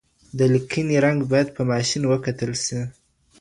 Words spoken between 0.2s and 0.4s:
د